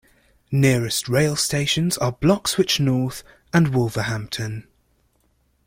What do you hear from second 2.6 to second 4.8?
North and Wolverhampton.